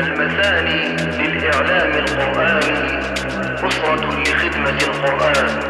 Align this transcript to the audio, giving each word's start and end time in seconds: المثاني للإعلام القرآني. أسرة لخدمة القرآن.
المثاني 0.00 0.96
للإعلام 0.96 1.92
القرآني. 1.92 3.00
أسرة 3.68 4.22
لخدمة 4.22 4.78
القرآن. 4.88 5.69